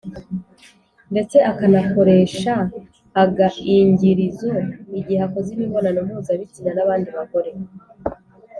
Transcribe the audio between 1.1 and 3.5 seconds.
ndetse akanakoresha aga